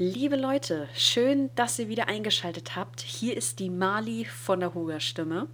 Liebe 0.00 0.36
Leute, 0.36 0.88
schön, 0.94 1.50
dass 1.56 1.76
ihr 1.80 1.88
wieder 1.88 2.06
eingeschaltet 2.06 2.76
habt. 2.76 3.00
Hier 3.00 3.36
ist 3.36 3.58
die 3.58 3.68
Mali 3.68 4.26
von 4.26 4.60
der 4.60 4.72
Huger 4.72 5.00
Stimme. 5.00 5.48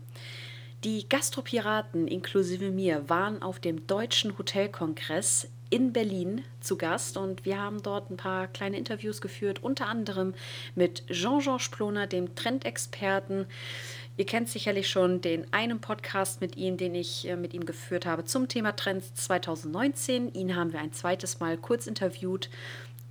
Die 0.84 1.08
Gastropiraten 1.08 2.06
inklusive 2.06 2.70
mir 2.70 3.08
waren 3.08 3.40
auf 3.40 3.58
dem 3.58 3.86
Deutschen 3.86 4.36
Hotelkongress 4.36 5.48
in 5.70 5.94
Berlin 5.94 6.42
zu 6.60 6.76
Gast 6.76 7.16
und 7.16 7.46
wir 7.46 7.58
haben 7.58 7.82
dort 7.82 8.10
ein 8.10 8.18
paar 8.18 8.46
kleine 8.48 8.76
Interviews 8.76 9.22
geführt, 9.22 9.62
unter 9.62 9.86
anderem 9.86 10.34
mit 10.74 11.06
Jean-Jean 11.06 11.58
Sploner, 11.58 12.06
dem 12.06 12.34
Trendexperten. 12.34 13.46
Ihr 14.18 14.26
kennt 14.26 14.50
sicherlich 14.50 14.90
schon 14.90 15.22
den 15.22 15.50
einen 15.54 15.80
Podcast 15.80 16.42
mit 16.42 16.56
ihm, 16.56 16.76
den 16.76 16.94
ich 16.94 17.26
äh, 17.26 17.36
mit 17.36 17.54
ihm 17.54 17.64
geführt 17.64 18.04
habe 18.04 18.26
zum 18.26 18.46
Thema 18.48 18.76
Trends 18.76 19.14
2019. 19.14 20.34
Ihn 20.34 20.54
haben 20.54 20.74
wir 20.74 20.80
ein 20.80 20.92
zweites 20.92 21.40
Mal 21.40 21.56
kurz 21.56 21.86
interviewt 21.86 22.50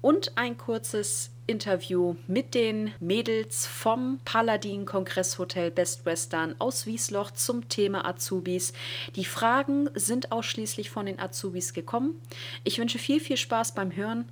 und 0.04 0.34
ein 0.38 0.58
kurzes 0.58 1.32
Interview 1.48 2.16
mit 2.28 2.56
den 2.56 2.92
Mädels 3.00 3.66
vom 3.66 4.20
Paladin 4.26 4.86
Kongresshotel 4.86 5.72
Best 5.72 6.06
Western 6.06 6.56
aus 6.60 6.86
Wiesloch 6.86 7.32
zum 7.32 7.70
Thema 7.70 8.06
Azubis. 8.06 8.74
Die 9.16 9.24
Fragen 9.24 9.90
sind 9.96 10.34
ausschließlich 10.34 10.90
von 10.90 11.06
den 11.06 11.20
Azubis 11.20 11.74
gekommen. 11.74 12.20
Ich 12.66 12.80
wünsche 12.80 13.00
viel, 13.00 13.22
viel 13.22 13.38
Spaß 13.38 13.76
beim 13.76 13.96
Hören 13.96 14.26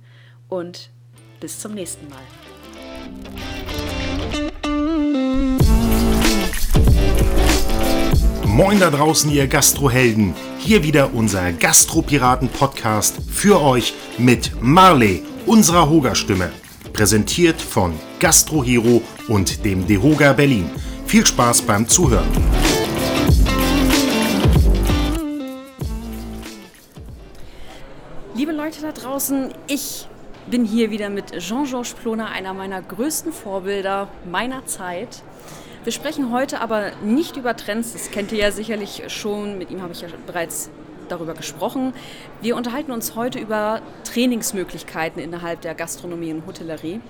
und 0.48 0.90
bis 1.40 1.58
zum 1.58 1.72
nächsten 1.72 2.06
Mal. 2.10 2.22
Moin 8.44 8.78
da 8.78 8.90
draußen, 8.90 9.30
ihr 9.30 9.46
Gastrohelden. 9.46 10.34
Hier 10.58 10.84
wieder 10.84 11.14
unser 11.14 11.50
Gastropiraten-Podcast 11.50 13.16
für 13.30 13.62
euch 13.62 13.94
mit 14.18 14.52
Marley 14.60 15.22
unserer 15.46 15.88
Hoga-Stimme. 15.88 16.50
Präsentiert 16.92 17.60
von 17.60 17.94
Gastrohero 18.20 19.02
und 19.28 19.64
dem 19.64 19.86
Dehoga 19.86 20.32
Berlin. 20.32 20.70
Viel 21.06 21.26
Spaß 21.26 21.62
beim 21.62 21.88
Zuhören. 21.88 22.28
Liebe 28.34 28.52
Leute 28.52 28.82
da 28.82 28.92
draußen, 28.92 29.52
ich 29.68 30.08
bin 30.46 30.64
hier 30.64 30.90
wieder 30.90 31.08
mit 31.08 31.38
Jean-Georges 31.38 31.94
Ploner, 31.94 32.30
einer 32.30 32.54
meiner 32.54 32.82
größten 32.82 33.32
Vorbilder 33.32 34.08
meiner 34.30 34.66
Zeit. 34.66 35.22
Wir 35.84 35.92
sprechen 35.92 36.32
heute 36.32 36.60
aber 36.60 36.92
nicht 37.04 37.36
über 37.36 37.56
Trends, 37.56 37.92
das 37.92 38.10
kennt 38.10 38.32
ihr 38.32 38.38
ja 38.38 38.50
sicherlich 38.52 39.02
schon, 39.08 39.58
mit 39.58 39.70
ihm 39.70 39.82
habe 39.82 39.92
ich 39.92 40.00
ja 40.00 40.08
bereits 40.26 40.70
darüber 41.12 41.34
gesprochen. 41.34 41.92
Wir 42.40 42.56
unterhalten 42.56 42.92
uns 42.92 43.14
heute 43.14 43.38
über 43.38 43.80
Trainingsmöglichkeiten 44.04 45.22
innerhalb 45.22 45.60
der 45.60 45.74
Gastronomie 45.74 46.32
und 46.32 46.46
Hotellerie. 46.46 47.00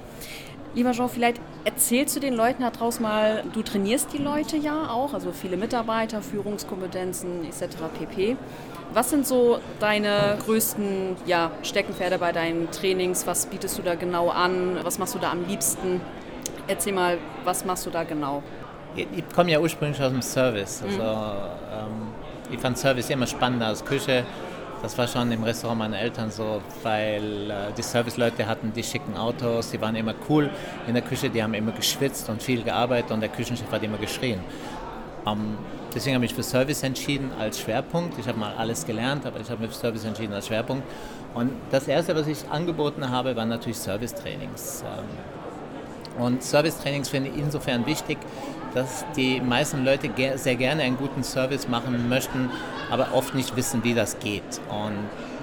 Lieber 0.75 0.92
Jean, 0.92 1.08
vielleicht 1.11 1.39
erzählst 1.64 2.17
du 2.17 2.20
den 2.20 2.34
Leuten 2.34 2.62
da 2.62 2.70
draußen 2.70 3.03
mal, 3.03 3.45
du 3.53 3.62
trainierst 3.62 4.12
die 4.14 4.19
Leute 4.19 4.56
ja 4.56 4.89
auch, 4.91 5.12
also 5.12 5.30
viele 5.30 5.58
Mitarbeiter, 5.58 6.23
Führungskompetenzen 6.23 7.45
etc. 7.45 7.77
pp. 7.98 8.36
Was 8.95 9.11
sind 9.11 9.27
so 9.27 9.58
deine 9.80 10.39
größten 10.45 11.17
ja, 11.27 11.50
Steckenpferde 11.62 12.19
bei 12.19 12.33
deinen 12.33 12.70
Trainings? 12.70 13.27
Was 13.27 13.47
bietest 13.47 13.78
du 13.78 13.83
da 13.83 13.95
genau 13.95 14.30
an? 14.30 14.78
Was 14.83 14.98
machst 14.98 15.14
du 15.14 15.19
da 15.19 15.30
am 15.30 15.47
liebsten? 15.47 16.00
Erzähl 16.69 16.92
mal, 16.95 17.19
was 17.45 17.64
machst 17.64 17.84
du 17.84 17.91
da 17.91 18.05
genau? 18.05 18.42
Ich, 18.95 19.06
ich 19.14 19.28
komme 19.34 19.50
ja 19.50 19.61
ursprünglich 19.61 20.00
aus 20.00 20.11
dem 20.11 20.23
Service. 20.23 20.83
Also, 20.83 20.98
mhm. 20.98 21.03
ähm, 21.03 22.11
ich 22.53 22.61
fand 22.61 22.78
Service 22.78 23.11
immer 23.11 23.27
spannender 23.27 23.67
als 23.67 23.84
Küche. 23.84 24.25
Das 24.83 24.98
war 24.98 25.06
schon 25.06 25.31
im 25.31 25.45
Restaurant 25.45 25.78
meiner 25.78 25.98
Eltern 25.98 26.31
so, 26.31 26.61
weil 26.83 27.50
äh, 27.50 27.55
die 27.77 27.83
Serviceleute 27.83 28.47
hatten 28.47 28.72
die 28.72 28.83
schicken 28.83 29.17
Autos, 29.17 29.70
die 29.70 29.81
waren 29.81 29.95
immer 29.95 30.14
cool 30.28 30.50
in 30.89 30.95
der 30.95 31.03
Küche, 31.05 31.30
die 31.30 31.41
haben 31.41 31.55
immer 31.55 31.70
geschwitzt 31.70 32.28
und 32.28 32.42
viel 32.42 32.64
gearbeitet 32.64 33.12
und 33.12 33.20
der 33.20 33.28
Küchenchef 33.28 33.70
hat 33.70 33.83
immer 33.84 33.98
geschrien. 33.98 34.41
Ähm, 35.25 35.56
deswegen 35.95 36.17
habe 36.17 36.25
ich 36.25 36.34
für 36.34 36.42
Service 36.42 36.83
entschieden 36.83 37.30
als 37.39 37.61
Schwerpunkt. 37.61 38.18
Ich 38.18 38.27
habe 38.27 38.39
mal 38.39 38.55
alles 38.58 38.85
gelernt, 38.85 39.24
aber 39.24 39.39
ich 39.39 39.48
habe 39.51 39.62
mich 39.62 39.70
für 39.70 39.79
Service 39.79 40.05
entschieden 40.05 40.33
als 40.33 40.48
Schwerpunkt. 40.48 40.83
Und 41.35 41.52
das 41.70 41.86
Erste, 41.86 42.17
was 42.17 42.27
ich 42.27 42.39
angeboten 42.51 43.08
habe, 43.08 43.36
waren 43.36 43.51
natürlich 43.51 43.79
Service-Trainings. 43.79 44.83
Ähm, 44.85 45.42
und 46.18 46.42
Service-Trainings 46.42 47.08
finde 47.08 47.30
ich 47.30 47.39
insofern 47.39 47.86
wichtig, 47.86 48.18
dass 48.74 49.05
die 49.17 49.40
meisten 49.40 49.84
Leute 49.84 50.11
sehr 50.36 50.56
gerne 50.56 50.83
einen 50.83 50.96
guten 50.96 51.23
Service 51.23 51.68
machen 51.68 52.08
möchten, 52.08 52.50
aber 52.90 53.08
oft 53.12 53.34
nicht 53.34 53.56
wissen, 53.56 53.84
wie 53.84 53.95
das 53.95 54.18
geht. 54.18 54.61
Und 54.68 54.96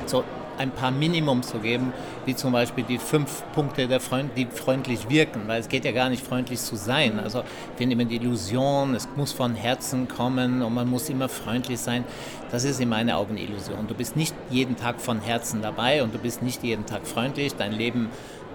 so 0.08 0.24
ein 0.60 0.72
paar 0.72 0.92
Minimum 0.92 1.42
zu 1.42 1.60
geben, 1.60 1.94
wie 2.26 2.36
zum 2.36 2.52
Beispiel 2.52 2.84
die 2.84 2.98
fünf 2.98 3.44
Punkte, 3.54 3.88
der 3.88 4.02
Freund, 4.02 4.32
die 4.36 4.46
freundlich 4.46 5.10
wirken, 5.10 5.44
weil 5.48 5.62
es 5.62 5.70
geht 5.70 5.86
ja 5.86 5.94
gar 5.94 6.10
nicht 6.10 6.26
freundlich 6.26 6.60
zu 6.60 6.76
sein. 6.76 7.18
Also 7.18 7.40
ich 7.40 7.78
finde 7.78 7.94
immer 7.94 8.04
die 8.04 8.18
Illusion, 8.18 8.94
es 8.94 9.08
muss 9.16 9.32
von 9.32 9.56
Herzen 9.56 10.10
kommen 10.10 10.62
und 10.62 10.74
man 10.74 10.90
muss 10.90 11.10
immer 11.10 11.30
freundlich 11.30 11.80
sein. 11.80 12.04
Das 12.52 12.66
ist 12.66 12.82
in 12.82 12.90
meinen 12.90 13.10
Augen 13.10 13.38
Illusion. 13.38 13.88
Du 13.88 13.96
bist 13.96 14.18
nicht 14.18 14.36
jeden 14.50 14.76
Tag 14.76 15.00
von 15.00 15.22
Herzen 15.22 15.62
dabei 15.62 16.04
und 16.04 16.14
du 16.14 16.20
bist 16.20 16.42
nicht 16.42 16.62
jeden 16.62 16.86
Tag 16.86 17.08
freundlich. 17.08 17.56
Dein 17.56 17.72
Leben 17.72 18.10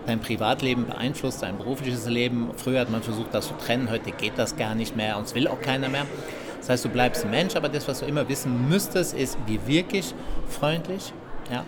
dein 0.06 0.20
Privatleben 0.20 0.86
beeinflusst 0.86 1.42
dein 1.42 1.58
berufliches 1.58 2.06
Leben. 2.06 2.50
Früher 2.56 2.80
hat 2.80 2.90
man 2.90 3.02
versucht, 3.02 3.32
das 3.32 3.48
zu 3.48 3.54
trennen, 3.54 3.90
heute 3.90 4.12
geht 4.12 4.32
das 4.36 4.56
gar 4.56 4.74
nicht 4.74 4.96
mehr 4.96 5.16
und 5.18 5.24
es 5.24 5.34
will 5.34 5.48
auch 5.48 5.60
keiner 5.60 5.88
mehr. 5.88 6.06
Das 6.60 6.70
heißt, 6.70 6.84
du 6.84 6.88
bleibst 6.88 7.24
ein 7.24 7.30
Mensch, 7.30 7.56
aber 7.56 7.68
das, 7.68 7.86
was 7.88 8.00
du 8.00 8.06
immer 8.06 8.28
wissen 8.28 8.68
müsstest, 8.68 9.14
ist, 9.14 9.36
wie 9.46 9.60
wirklich 9.66 10.14
freundlich. 10.48 11.12
Ja? 11.50 11.64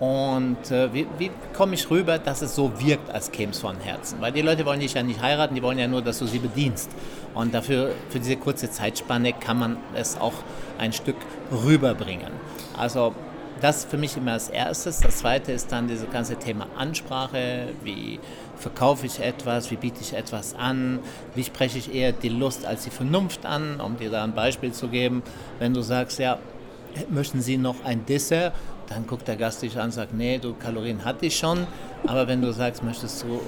Und 0.00 0.70
äh, 0.70 0.92
wie, 0.94 1.06
wie 1.18 1.30
komme 1.56 1.74
ich 1.74 1.90
rüber, 1.90 2.18
dass 2.18 2.40
es 2.40 2.54
so 2.54 2.72
wirkt, 2.80 3.10
als 3.10 3.32
käme 3.32 3.50
es 3.50 3.58
von 3.58 3.76
Herzen? 3.80 4.20
Weil 4.20 4.32
die 4.32 4.42
Leute 4.42 4.64
wollen 4.64 4.80
dich 4.80 4.94
ja 4.94 5.02
nicht 5.02 5.20
heiraten, 5.20 5.54
die 5.54 5.62
wollen 5.62 5.78
ja 5.78 5.88
nur, 5.88 6.02
dass 6.02 6.20
du 6.20 6.26
sie 6.26 6.38
bedienst. 6.38 6.90
Und 7.34 7.52
dafür, 7.52 7.90
für 8.08 8.20
diese 8.20 8.36
kurze 8.36 8.70
Zeitspanne 8.70 9.32
kann 9.32 9.58
man 9.58 9.76
es 9.94 10.16
auch 10.18 10.34
ein 10.78 10.92
Stück 10.92 11.16
rüberbringen. 11.50 12.32
Also 12.76 13.14
das 13.60 13.84
für 13.84 13.96
mich 13.96 14.16
immer 14.16 14.32
als 14.32 14.48
erstes. 14.48 15.00
Das 15.00 15.18
zweite 15.18 15.52
ist 15.52 15.72
dann 15.72 15.88
dieses 15.88 16.10
ganze 16.10 16.36
Thema 16.36 16.66
Ansprache. 16.76 17.68
Wie 17.82 18.20
verkaufe 18.56 19.06
ich 19.06 19.20
etwas? 19.20 19.70
Wie 19.70 19.76
biete 19.76 20.00
ich 20.00 20.14
etwas 20.14 20.54
an? 20.54 21.00
Wie 21.34 21.44
spreche 21.44 21.78
ich 21.78 21.94
eher 21.94 22.12
die 22.12 22.28
Lust 22.28 22.66
als 22.66 22.84
die 22.84 22.90
Vernunft 22.90 23.46
an? 23.46 23.80
Um 23.80 23.96
dir 23.96 24.10
da 24.10 24.24
ein 24.24 24.34
Beispiel 24.34 24.72
zu 24.72 24.88
geben. 24.88 25.22
Wenn 25.58 25.74
du 25.74 25.82
sagst, 25.82 26.18
ja, 26.18 26.38
möchten 27.10 27.40
Sie 27.40 27.56
noch 27.56 27.84
ein 27.84 28.04
Dessert? 28.06 28.54
Dann 28.88 29.06
guckt 29.06 29.28
der 29.28 29.36
Gast 29.36 29.62
dich 29.62 29.76
an 29.76 29.86
und 29.86 29.92
sagt, 29.92 30.14
nee, 30.14 30.38
du 30.38 30.54
Kalorien 30.54 31.04
hatte 31.04 31.26
ich 31.26 31.36
schon. 31.36 31.66
Aber 32.06 32.26
wenn 32.26 32.40
du 32.40 32.52
sagst, 32.52 32.82
möchtest 32.82 33.22
du, 33.22 33.40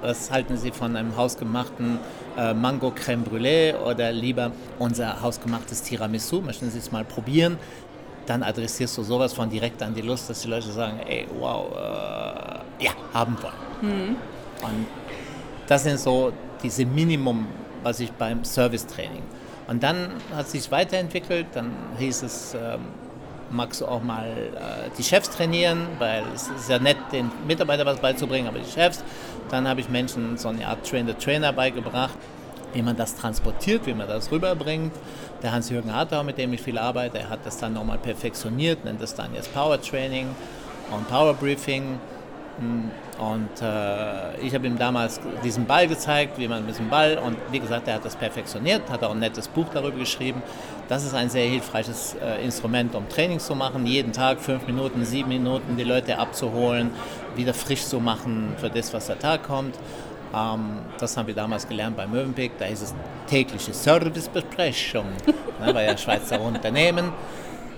was 0.00 0.30
halten 0.30 0.56
Sie 0.56 0.70
von 0.70 0.96
einem 0.96 1.16
hausgemachten 1.16 1.98
äh, 2.36 2.54
Mango 2.54 2.90
Creme 2.94 3.24
Brûlée 3.24 3.74
oder 3.78 4.12
lieber 4.12 4.52
unser 4.78 5.20
hausgemachtes 5.20 5.82
Tiramisu? 5.82 6.40
Möchten 6.40 6.70
Sie 6.70 6.78
es 6.78 6.92
mal 6.92 7.04
probieren? 7.04 7.58
Dann 8.26 8.42
adressierst 8.42 8.98
du 8.98 9.02
sowas 9.02 9.32
von 9.32 9.48
direkt 9.48 9.82
an 9.82 9.94
die 9.94 10.02
Lust, 10.02 10.28
dass 10.28 10.42
die 10.42 10.48
Leute 10.48 10.70
sagen, 10.70 11.00
ey, 11.06 11.26
wow, 11.38 11.70
äh, 11.72 12.84
ja, 12.84 12.92
haben 13.14 13.36
wollen. 13.42 13.54
Mhm. 13.82 14.16
Und 14.62 14.86
das 15.66 15.84
sind 15.84 15.98
so 15.98 16.32
diese 16.62 16.84
Minimum, 16.84 17.46
was 17.82 18.00
ich 18.00 18.12
beim 18.12 18.44
Servicetraining. 18.44 19.22
Und 19.68 19.82
dann 19.82 20.10
hat 20.34 20.46
es 20.46 20.52
sich 20.52 20.70
weiterentwickelt, 20.70 21.46
dann 21.54 21.72
hieß 21.98 22.22
es, 22.22 22.54
ähm, 22.54 22.80
magst 23.50 23.80
du 23.80 23.86
auch 23.86 24.02
mal 24.02 24.26
äh, 24.26 24.90
die 24.96 25.02
Chefs 25.02 25.30
trainieren, 25.30 25.86
weil 25.98 26.24
es 26.34 26.48
ist 26.48 26.68
ja 26.68 26.78
nett, 26.78 26.96
den 27.12 27.30
Mitarbeitern 27.46 27.86
was 27.86 28.00
beizubringen, 28.00 28.48
aber 28.48 28.58
die 28.58 28.70
Chefs. 28.70 29.02
Dann 29.50 29.68
habe 29.68 29.80
ich 29.80 29.88
Menschen 29.88 30.36
so 30.36 30.48
eine 30.48 30.66
Art 30.66 30.88
Train-the-Trainer 30.88 31.52
beigebracht 31.52 32.18
wie 32.76 32.82
man 32.82 32.94
das 32.94 33.16
transportiert, 33.16 33.86
wie 33.86 33.94
man 33.94 34.06
das 34.06 34.30
rüberbringt. 34.30 34.92
Der 35.42 35.52
Hans-Jürgen 35.52 35.94
Hartau, 35.94 36.22
mit 36.22 36.36
dem 36.36 36.52
ich 36.52 36.60
viel 36.60 36.76
arbeite, 36.76 37.28
hat 37.30 37.40
das 37.44 37.56
dann 37.56 37.72
nochmal 37.72 37.96
perfektioniert, 37.96 38.84
nennt 38.84 39.00
das 39.00 39.14
dann 39.14 39.34
jetzt 39.34 39.52
Power 39.54 39.80
Training 39.80 40.26
und 40.90 41.08
Power 41.08 41.32
Briefing. 41.32 41.98
Und 43.18 43.62
äh, 43.62 44.38
ich 44.40 44.54
habe 44.54 44.66
ihm 44.66 44.78
damals 44.78 45.20
diesen 45.42 45.66
Ball 45.66 45.88
gezeigt, 45.88 46.38
wie 46.38 46.48
man 46.48 46.60
mit 46.60 46.70
diesem 46.70 46.88
Ball, 46.88 47.18
und 47.18 47.36
wie 47.50 47.60
gesagt, 47.60 47.88
er 47.88 47.94
hat 47.94 48.04
das 48.04 48.16
perfektioniert, 48.16 48.90
hat 48.90 49.02
auch 49.04 49.12
ein 49.12 49.18
nettes 49.18 49.48
Buch 49.48 49.66
darüber 49.72 49.98
geschrieben. 49.98 50.42
Das 50.88 51.04
ist 51.04 51.14
ein 51.14 51.30
sehr 51.30 51.46
hilfreiches 51.46 52.14
äh, 52.14 52.44
Instrument, 52.44 52.94
um 52.94 53.08
Training 53.08 53.40
zu 53.40 53.54
machen, 53.54 53.86
jeden 53.86 54.12
Tag 54.12 54.40
fünf 54.40 54.66
Minuten, 54.66 55.04
sieben 55.04 55.30
Minuten 55.30 55.76
die 55.76 55.84
Leute 55.84 56.18
abzuholen, 56.18 56.90
wieder 57.36 57.54
frisch 57.54 57.84
zu 57.84 58.00
machen 58.00 58.54
für 58.58 58.70
das, 58.70 58.92
was 58.92 59.06
der 59.06 59.18
Tag 59.18 59.42
kommt. 59.44 59.74
Ähm, 60.34 60.78
das 60.98 61.16
haben 61.16 61.26
wir 61.26 61.34
damals 61.34 61.66
gelernt 61.68 61.96
bei 61.96 62.06
Mövenpick. 62.06 62.52
Da 62.58 62.66
ist 62.66 62.82
es 62.82 62.94
tägliche 63.26 63.72
Servicebesprechung, 63.72 65.06
ne, 65.60 65.74
weil 65.74 65.86
ja 65.86 65.96
Schweizer 65.96 66.40
Unternehmen. 66.40 67.12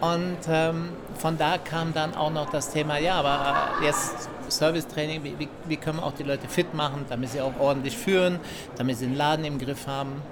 Und 0.01 0.39
ähm, 0.49 0.91
von 1.17 1.37
da 1.37 1.59
kam 1.59 1.93
dann 1.93 2.15
auch 2.15 2.31
noch 2.31 2.51
das 2.51 2.71
Thema, 2.71 2.99
ja, 2.99 3.15
aber 3.15 3.85
jetzt 3.85 4.29
Servicetraining, 4.49 5.25
wie, 5.25 5.39
wie, 5.39 5.49
wie 5.67 5.77
können 5.77 5.99
wir 5.99 6.05
auch 6.05 6.13
die 6.13 6.23
Leute 6.23 6.49
fit 6.49 6.73
machen, 6.73 7.05
damit 7.09 7.31
sie 7.31 7.41
auch 7.41 7.59
ordentlich 7.59 7.97
führen, 7.97 8.39
damit 8.77 8.99
sie 8.99 9.07
den 9.07 9.17
Laden 9.17 9.45
im 9.45 9.59
Griff 9.59 9.87
haben. 9.87 10.23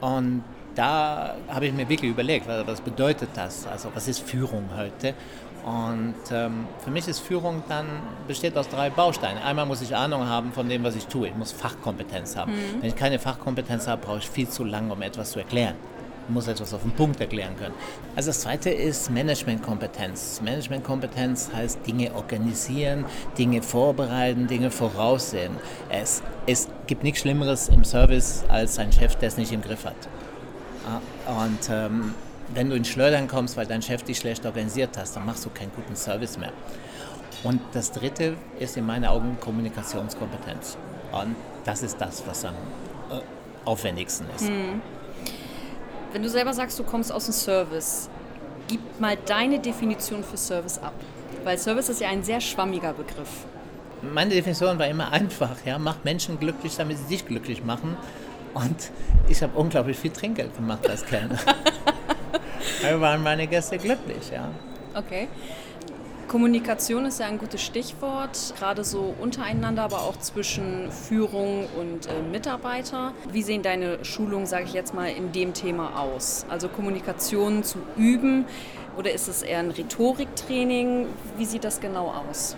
Und 0.00 0.44
da 0.74 1.34
habe 1.48 1.66
ich 1.66 1.72
mir 1.72 1.88
wirklich 1.88 2.10
überlegt, 2.10 2.46
was 2.48 2.80
bedeutet 2.80 3.30
das? 3.34 3.66
Also 3.66 3.90
was 3.94 4.08
ist 4.08 4.20
Führung 4.20 4.70
heute? 4.76 5.14
Und 5.64 6.14
ähm, 6.32 6.66
für 6.82 6.90
mich 6.90 7.06
ist 7.06 7.20
Führung 7.20 7.62
dann 7.68 7.86
besteht 8.26 8.56
aus 8.56 8.68
drei 8.68 8.90
Bausteinen. 8.90 9.40
Einmal 9.42 9.64
muss 9.64 9.80
ich 9.80 9.94
Ahnung 9.94 10.26
haben 10.26 10.52
von 10.52 10.68
dem, 10.68 10.82
was 10.82 10.96
ich 10.96 11.06
tue. 11.06 11.28
Ich 11.28 11.36
muss 11.36 11.52
Fachkompetenz 11.52 12.36
haben. 12.36 12.52
Mhm. 12.52 12.80
Wenn 12.82 12.88
ich 12.88 12.96
keine 12.96 13.18
Fachkompetenz 13.18 13.86
habe, 13.86 14.04
brauche 14.04 14.18
ich 14.18 14.28
viel 14.28 14.48
zu 14.48 14.64
lange, 14.64 14.92
um 14.92 15.00
etwas 15.02 15.30
zu 15.30 15.38
erklären. 15.38 15.76
Ich 16.28 16.34
muss 16.34 16.48
etwas 16.48 16.72
auf 16.72 16.82
den 16.82 16.92
Punkt 16.92 17.20
erklären 17.20 17.56
können. 17.56 17.74
Also 18.16 18.30
das 18.30 18.40
zweite 18.40 18.70
ist 18.70 19.10
Managementkompetenz. 19.10 20.40
Managementkompetenz 20.44 21.50
heißt 21.52 21.86
Dinge 21.86 22.14
organisieren, 22.14 23.04
Dinge 23.38 23.62
vorbereiten, 23.62 24.46
Dinge 24.46 24.70
voraussehen. 24.70 25.52
Es, 25.90 26.22
es 26.46 26.68
gibt 26.86 27.02
nichts 27.04 27.20
Schlimmeres 27.20 27.68
im 27.68 27.84
Service 27.84 28.44
als 28.48 28.78
ein 28.78 28.92
Chef, 28.92 29.16
der 29.16 29.28
es 29.28 29.36
nicht 29.36 29.52
im 29.52 29.62
Griff 29.62 29.84
hat. 29.84 29.96
Ah, 30.86 31.44
und 31.44 31.70
ähm, 31.70 32.14
wenn 32.54 32.70
du 32.70 32.76
in 32.76 32.84
Schleudern 32.84 33.28
kommst, 33.28 33.56
weil 33.56 33.66
dein 33.66 33.82
Chef 33.82 34.02
dich 34.02 34.18
schlecht 34.18 34.44
organisiert 34.44 34.96
hast, 34.98 35.16
dann 35.16 35.26
machst 35.26 35.44
du 35.44 35.50
keinen 35.50 35.72
guten 35.74 35.96
Service 35.96 36.38
mehr. 36.38 36.52
Und 37.42 37.60
das 37.72 37.92
dritte 37.92 38.36
ist 38.58 38.76
in 38.76 38.86
meinen 38.86 39.04
Augen 39.04 39.36
Kommunikationskompetenz. 39.40 40.76
Und 41.12 41.36
das 41.64 41.82
ist 41.82 42.00
das, 42.00 42.22
was 42.26 42.44
am 42.44 42.54
äh, 43.10 43.20
aufwendigsten 43.64 44.26
ist. 44.36 44.48
Hm. 44.48 44.80
Wenn 46.12 46.22
du 46.22 46.28
selber 46.28 46.52
sagst, 46.52 46.78
du 46.78 46.84
kommst 46.84 47.10
aus 47.10 47.24
dem 47.24 47.32
Service, 47.32 48.08
gib 48.68 49.00
mal 49.00 49.16
deine 49.26 49.58
Definition 49.58 50.22
für 50.22 50.36
Service 50.36 50.78
ab. 50.78 50.94
Weil 51.44 51.58
Service 51.58 51.88
ist 51.88 52.00
ja 52.00 52.08
ein 52.08 52.22
sehr 52.22 52.40
schwammiger 52.40 52.92
Begriff. 52.92 53.46
Meine 54.02 54.30
Definition 54.30 54.78
war 54.78 54.86
immer 54.86 55.10
einfach, 55.12 55.56
ja, 55.64 55.78
mach 55.78 56.04
Menschen 56.04 56.38
glücklich, 56.38 56.76
damit 56.76 56.98
sie 56.98 57.04
dich 57.04 57.26
glücklich 57.26 57.64
machen. 57.64 57.96
Und 58.54 58.90
ich 59.28 59.42
habe 59.42 59.58
unglaublich 59.58 59.98
viel 59.98 60.10
Trinkgeld 60.10 60.54
gemacht 60.56 60.88
als 60.88 61.04
Kellner. 61.04 61.38
da 62.82 63.00
waren 63.00 63.22
meine 63.22 63.46
Gäste 63.46 63.78
glücklich, 63.78 64.30
ja. 64.32 64.48
Okay. 64.94 65.28
Kommunikation 66.28 67.04
ist 67.04 67.20
ja 67.20 67.26
ein 67.26 67.36
gutes 67.36 67.62
Stichwort, 67.62 68.54
gerade 68.58 68.84
so 68.84 69.14
untereinander, 69.20 69.82
aber 69.82 69.98
auch 69.98 70.16
zwischen 70.16 70.90
Führung 70.90 71.66
und 71.78 72.06
äh, 72.06 72.22
Mitarbeiter. 72.30 73.12
Wie 73.30 73.42
sehen 73.42 73.62
deine 73.62 74.02
Schulungen, 74.02 74.46
sage 74.46 74.64
ich 74.64 74.72
jetzt 74.72 74.94
mal, 74.94 75.10
in 75.10 75.32
dem 75.32 75.52
Thema 75.52 76.00
aus? 76.00 76.46
Also 76.48 76.68
Kommunikation 76.68 77.64
zu 77.64 77.80
üben 77.98 78.46
oder 78.96 79.12
ist 79.12 79.28
es 79.28 79.42
eher 79.42 79.58
ein 79.58 79.72
Rhetoriktraining? 79.72 81.06
Wie 81.36 81.44
sieht 81.44 81.64
das 81.64 81.80
genau 81.80 82.14
aus? 82.30 82.56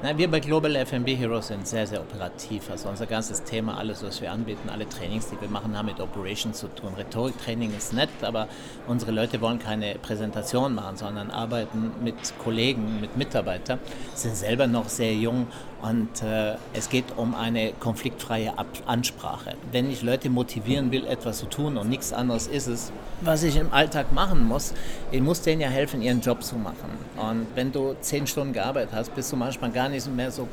Na, 0.00 0.16
wir 0.16 0.30
bei 0.30 0.38
Global 0.38 0.76
FMB 0.76 1.08
Heroes 1.08 1.48
sind 1.48 1.66
sehr, 1.66 1.84
sehr 1.84 2.00
operativ. 2.00 2.70
Also 2.70 2.88
unser 2.88 3.06
ganzes 3.06 3.42
Thema, 3.42 3.78
alles, 3.78 4.00
was 4.04 4.20
wir 4.20 4.30
anbieten, 4.30 4.68
alle 4.68 4.88
Trainings, 4.88 5.28
die 5.28 5.40
wir 5.40 5.48
machen, 5.48 5.76
haben 5.76 5.86
mit 5.86 5.98
Operation 5.98 6.54
zu 6.54 6.68
tun. 6.68 6.94
Rhetoriktraining 6.96 7.76
ist 7.76 7.92
nett, 7.92 8.08
aber 8.22 8.46
unsere 8.86 9.10
Leute 9.10 9.40
wollen 9.40 9.58
keine 9.58 9.96
Präsentation 9.96 10.76
machen, 10.76 10.96
sondern 10.96 11.32
arbeiten 11.32 11.90
mit 12.00 12.14
Kollegen, 12.38 13.00
mit 13.00 13.16
Mitarbeitern, 13.16 13.80
sind 14.14 14.36
selber 14.36 14.68
noch 14.68 14.88
sehr 14.88 15.14
jung 15.14 15.48
und 15.82 16.22
äh, 16.22 16.56
es 16.72 16.88
geht 16.88 17.04
um 17.16 17.34
eine 17.34 17.72
konfliktfreie 17.72 18.58
Ab 18.58 18.66
Ansprache. 18.86 19.54
Wenn 19.70 19.90
ich 19.90 20.02
Leute 20.02 20.28
motivieren 20.28 20.90
will, 20.90 21.06
etwas 21.06 21.38
zu 21.38 21.46
tun 21.46 21.76
und 21.76 21.88
nichts 21.88 22.12
anderes 22.12 22.46
ist 22.46 22.66
es, 22.66 22.92
was 23.20 23.42
ich 23.42 23.56
im 23.56 23.72
Alltag 23.72 24.12
machen 24.12 24.44
muss, 24.46 24.74
ich 25.12 25.20
muss 25.20 25.42
denen 25.42 25.60
ja 25.60 25.68
helfen, 25.68 26.02
ihren 26.02 26.20
Job 26.20 26.42
zu 26.42 26.56
machen. 26.56 26.90
Und 27.16 27.46
wenn 27.54 27.72
du 27.72 27.94
zehn 28.00 28.26
Stunden 28.26 28.52
gearbeitet 28.52 28.90
hast, 28.92 29.14
bist 29.14 29.32
du 29.32 29.36
manchmal 29.36 29.70
gar 29.70 29.88
nicht 29.88 30.08
mehr 30.14 30.30
so 30.30 30.48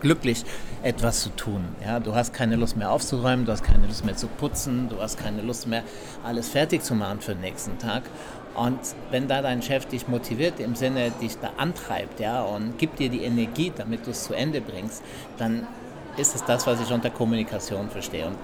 glücklich, 0.00 0.44
etwas 0.82 1.22
zu 1.22 1.30
tun. 1.30 1.64
Ja, 1.84 2.00
du 2.00 2.14
hast 2.14 2.32
keine 2.32 2.56
Lust 2.56 2.76
mehr 2.76 2.90
aufzuräumen, 2.90 3.46
du 3.46 3.52
hast 3.52 3.62
keine 3.62 3.86
Lust 3.86 4.04
mehr 4.04 4.16
zu 4.16 4.26
putzen, 4.26 4.88
du 4.88 5.00
hast 5.00 5.18
keine 5.18 5.42
Lust 5.42 5.66
mehr, 5.66 5.82
alles 6.24 6.48
fertig 6.48 6.82
zu 6.82 6.94
machen 6.94 7.20
für 7.20 7.32
den 7.32 7.42
nächsten 7.42 7.78
Tag. 7.78 8.02
Und 8.54 8.78
wenn 9.10 9.28
da 9.28 9.42
dein 9.42 9.62
Chef 9.62 9.86
dich 9.86 10.08
motiviert, 10.08 10.58
im 10.58 10.74
Sinne 10.74 11.12
dich 11.20 11.38
da 11.38 11.50
antreibt, 11.56 12.18
ja, 12.20 12.42
und 12.42 12.78
gibt 12.78 12.98
dir 12.98 13.08
die 13.08 13.22
Energie, 13.22 13.72
damit 13.76 14.06
du 14.06 14.10
es 14.10 14.24
zu 14.24 14.34
Ende 14.34 14.60
bringst, 14.60 15.02
dann 15.38 15.66
ist 16.16 16.34
es 16.34 16.44
das, 16.44 16.66
was 16.66 16.80
ich 16.80 16.92
unter 16.92 17.10
Kommunikation 17.10 17.88
verstehe. 17.90 18.26
Und 18.26 18.36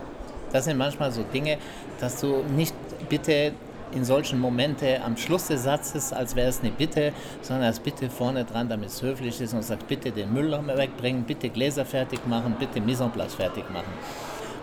das 0.53 0.65
sind 0.65 0.79
manchmal 0.79 1.11
so 1.11 1.23
Dinge, 1.23 1.59
dass 2.01 2.21
du 2.21 2.45
nicht 2.55 2.75
bitte 3.09 3.53
in 3.93 4.05
solchen 4.05 4.41
Momenten 4.41 5.03
am 5.03 5.17
Schluss 5.17 5.47
des 5.47 5.65
Satzes, 5.65 6.13
als 6.13 6.37
wäre 6.37 6.49
es 6.49 6.61
eine 6.61 6.71
Bitte, 6.71 7.13
sondern 7.43 7.67
als 7.67 7.81
Bitte 7.81 8.11
vorne 8.11 8.45
dran, 8.45 8.69
damit 8.69 8.89
es 8.89 9.03
höflich 9.03 9.41
ist 9.41 9.55
und 9.55 9.63
sagt, 9.63 9.87
bitte 9.87 10.11
den 10.11 10.33
Müll 10.33 10.53
wegbringen, 10.53 11.25
bitte 11.25 11.49
Gläser 11.49 11.85
fertig 11.85 12.27
machen, 12.27 12.57
bitte 12.59 12.81
Mise 12.81 13.05
en 13.05 13.11
place 13.11 13.35
fertig 13.35 13.65
machen. 13.71 13.93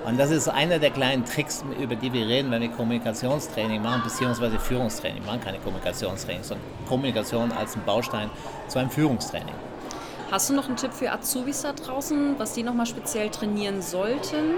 Und 0.06 0.20
das 0.20 0.32
ist 0.32 0.50
einer 0.50 0.80
der 0.80 0.92
kleinen 0.92 1.24
Tricks, 1.24 1.64
über 1.80 1.96
die 1.96 2.12
wir 2.12 2.28
reden, 2.28 2.52
wenn 2.52 2.62
wir 2.62 2.70
Kommunikationstraining 2.70 3.82
machen, 3.82 4.02
beziehungsweise 4.04 4.60
Führungstraining. 4.60 5.24
Wir 5.24 5.28
machen 5.28 5.42
keine 5.42 5.60
Kommunikationstraining, 5.60 6.44
sondern 6.44 6.66
Kommunikation 6.90 7.52
als 7.54 7.76
ein 7.76 7.84
Baustein 7.86 8.30
zu 8.68 8.80
einem 8.80 8.90
Führungstraining. 8.90 9.56
Hast 10.30 10.50
du 10.50 10.56
noch 10.56 10.68
einen 10.68 10.76
Tipp 10.76 10.92
für 10.94 11.12
Azubis 11.12 11.62
da 11.62 11.72
draußen, 11.72 12.36
was 12.38 12.54
die 12.54 12.64
nochmal 12.64 12.86
speziell 12.86 13.30
trainieren 13.30 13.82
sollten? 13.82 14.56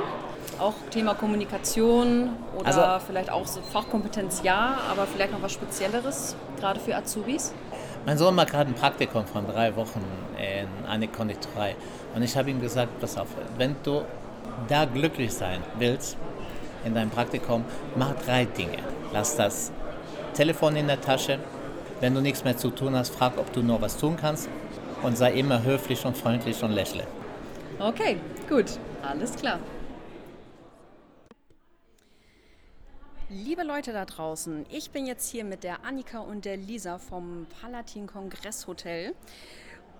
Auch 0.59 0.74
Thema 0.89 1.15
Kommunikation 1.15 2.30
oder 2.57 2.68
also, 2.68 3.06
vielleicht 3.06 3.30
auch 3.30 3.45
so 3.45 3.62
Fachkompetenz, 3.62 4.42
ja, 4.44 4.77
aber 4.89 5.06
vielleicht 5.06 5.33
noch 5.33 5.42
was 5.42 5.51
Spezielleres, 5.51 6.36
gerade 6.59 6.80
für 6.80 6.95
Azubis? 6.95 7.53
Mein 8.06 8.18
Sohn 8.18 8.36
macht 8.36 8.51
gerade 8.51 8.69
ein 8.69 8.75
Praktikum 8.75 9.25
von 9.25 9.45
drei 9.47 9.75
Wochen 9.75 10.01
in 10.38 10.86
eine 10.86 11.07
Konditorei. 11.07 11.75
Und 12.15 12.21
ich 12.21 12.38
habe 12.38 12.51
ihm 12.51 12.62
gesagt, 12.62 13.00
pass 13.01 13.18
auf, 13.18 13.27
wenn 13.57 13.75
du 13.83 14.03
da 14.68 14.86
glücklich 14.86 15.33
sein 15.33 15.62
willst 15.77 16.15
in 16.86 16.94
deinem 16.94 17.09
Praktikum, 17.09 17.65
mach 17.95 18.13
drei 18.25 18.45
Dinge. 18.45 18.77
Lass 19.12 19.36
das 19.36 19.71
Telefon 20.33 20.75
in 20.75 20.88
der 20.88 21.01
Tasche. 21.01 21.39
Wenn 22.00 22.13
du 22.13 22.21
nichts 22.21 22.44
mehr 22.44 22.57
zu 22.57 22.69
tun 22.69 22.95
hast, 22.95 23.15
frag, 23.15 23.38
ob 23.38 23.51
du 23.53 23.62
noch 23.62 23.81
was 23.81 23.98
tun 23.98 24.18
kannst. 24.19 24.50
Und 25.01 25.18
sei 25.18 25.33
immer 25.33 25.63
höflich 25.63 26.06
und 26.06 26.18
freundlich 26.18 26.63
und 26.63 26.71
lächle. 26.71 27.03
Okay, 27.80 28.18
gut. 28.48 28.65
Alles 29.03 29.36
klar. 29.36 29.59
Liebe 33.43 33.63
Leute 33.63 33.91
da 33.91 34.05
draußen, 34.05 34.65
ich 34.69 34.91
bin 34.91 35.05
jetzt 35.05 35.29
hier 35.29 35.43
mit 35.43 35.65
der 35.65 35.83
Annika 35.83 36.19
und 36.19 36.45
der 36.45 36.55
Lisa 36.55 36.99
vom 36.99 37.47
Palatin 37.59 38.07
Kongresshotel 38.07 39.13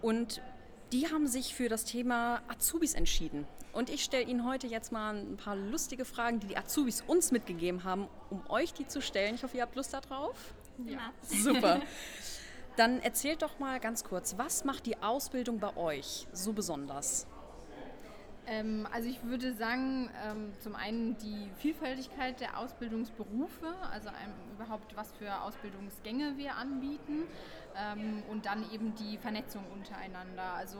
und 0.02 0.42
die 0.94 1.12
haben 1.12 1.28
sich 1.28 1.54
für 1.54 1.68
das 1.68 1.84
Thema 1.84 2.42
Azubis 2.48 2.94
entschieden. 2.94 3.46
Und 3.74 3.90
ich 3.90 4.06
stelle 4.06 4.24
Ihnen 4.24 4.46
heute 4.46 4.68
jetzt 4.68 4.94
mal 4.94 5.18
ein 5.18 5.36
paar 5.36 5.58
lustige 5.58 6.06
Fragen, 6.06 6.40
die 6.40 6.48
die 6.48 6.56
Azubis 6.56 7.04
uns 7.06 7.34
mitgegeben 7.34 7.84
haben, 7.84 8.08
um 8.30 8.42
euch 8.48 8.72
die 8.72 8.88
zu 8.88 9.02
stellen. 9.02 9.36
Ich 9.36 9.44
hoffe, 9.44 9.58
ihr 9.58 9.64
habt 9.64 9.76
Lust 9.76 9.94
darauf. 9.94 10.54
Ja. 10.86 11.12
Super. 11.24 11.82
Dann 12.78 13.02
erzählt 13.02 13.42
doch 13.42 13.60
mal 13.60 13.82
ganz 13.82 14.06
kurz, 14.06 14.38
was 14.38 14.64
macht 14.64 14.86
die 14.86 15.04
Ausbildung 15.04 15.60
bei 15.60 15.76
euch 15.76 16.26
so 16.32 16.54
besonders? 16.54 17.28
Ähm, 18.48 18.88
also 18.92 19.10
ich 19.10 19.24
würde 19.24 19.54
sagen, 19.54 20.12
ähm, 20.24 20.54
zum 20.60 20.76
einen 20.76 21.18
die 21.18 21.50
Vielfältigkeit 21.58 22.40
der 22.40 22.60
Ausbildungsberufe, 22.60 23.74
also 23.92 24.10
einem, 24.10 24.34
überhaupt 24.56 24.96
was 24.96 25.12
für 25.14 25.42
Ausbildungsgänge 25.42 26.38
wir 26.38 26.56
anbieten 26.56 27.24
ähm, 27.76 28.22
und 28.30 28.46
dann 28.46 28.72
eben 28.72 28.94
die 28.96 29.18
Vernetzung 29.18 29.64
untereinander. 29.74 30.54
Also 30.56 30.78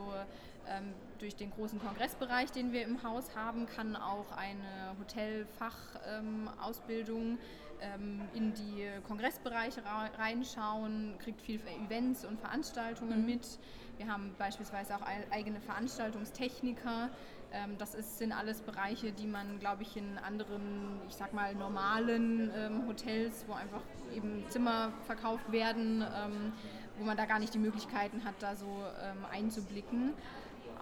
ähm, 0.68 0.94
durch 1.18 1.34
den 1.34 1.50
großen 1.50 1.80
Kongressbereich, 1.80 2.52
den 2.52 2.70
wir 2.72 2.84
im 2.84 3.02
Haus 3.02 3.34
haben, 3.34 3.66
kann 3.66 3.96
auch 3.96 4.30
eine 4.32 4.94
Hotelfachausbildung 5.00 7.38
ähm, 7.80 8.20
in 8.34 8.52
die 8.54 8.88
Kongressbereiche 9.06 9.82
reinschauen, 10.18 11.14
kriegt 11.18 11.42
viel 11.42 11.60
Events 11.86 12.24
und 12.24 12.40
Veranstaltungen 12.40 13.20
mhm. 13.20 13.26
mit. 13.26 13.58
Wir 13.96 14.08
haben 14.08 14.34
beispielsweise 14.38 14.96
auch 14.96 15.02
eigene 15.30 15.60
Veranstaltungstechniker, 15.60 17.10
ähm, 17.52 17.76
das 17.78 17.94
ist, 17.94 18.18
sind 18.18 18.32
alles 18.32 18.60
Bereiche, 18.60 19.12
die 19.12 19.26
man, 19.26 19.58
glaube 19.58 19.82
ich, 19.82 19.96
in 19.96 20.18
anderen, 20.18 21.00
ich 21.08 21.14
sag 21.14 21.32
mal, 21.32 21.54
normalen 21.54 22.50
ähm, 22.56 22.86
Hotels, 22.86 23.44
wo 23.46 23.54
einfach 23.54 23.82
eben 24.14 24.44
Zimmer 24.48 24.92
verkauft 25.06 25.50
werden, 25.52 26.02
ähm, 26.02 26.52
wo 26.98 27.04
man 27.04 27.16
da 27.16 27.26
gar 27.26 27.38
nicht 27.38 27.54
die 27.54 27.58
Möglichkeiten 27.58 28.24
hat, 28.24 28.34
da 28.40 28.56
so 28.56 28.66
ähm, 28.66 29.24
einzublicken. 29.30 30.12